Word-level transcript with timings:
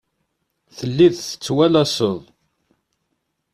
Telliḍ 0.77 1.13
tettwalaseḍ. 1.17 2.21